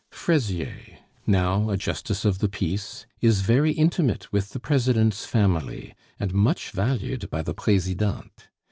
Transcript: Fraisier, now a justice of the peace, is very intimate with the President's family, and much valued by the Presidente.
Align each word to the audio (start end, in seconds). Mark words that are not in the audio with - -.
Fraisier, 0.09 0.97
now 1.27 1.69
a 1.69 1.77
justice 1.77 2.25
of 2.25 2.39
the 2.39 2.49
peace, 2.49 3.05
is 3.19 3.41
very 3.41 3.69
intimate 3.71 4.33
with 4.33 4.49
the 4.49 4.59
President's 4.59 5.27
family, 5.27 5.93
and 6.19 6.33
much 6.33 6.71
valued 6.71 7.29
by 7.29 7.43
the 7.43 7.53
Presidente. 7.53 8.47